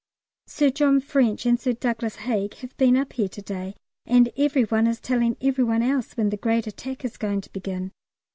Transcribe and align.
Sir 0.47 0.71
John 0.71 0.99
French 0.99 1.45
and 1.45 1.59
Sir 1.59 1.73
Douglas 1.73 2.15
Haig 2.15 2.55
have 2.55 2.75
been 2.77 2.97
up 2.97 3.13
here 3.13 3.29
to 3.29 3.39
day, 3.43 3.75
and 4.07 4.31
every 4.35 4.63
one 4.63 4.87
is 4.87 4.99
telling 4.99 5.37
every 5.41 5.63
one 5.63 5.83
else 5.83 6.17
when 6.17 6.31
the 6.31 6.37
great 6.37 6.65
Attack 6.65 7.05
is 7.05 7.17
going 7.17 7.41
to 7.41 7.53
begin. 7.53 7.91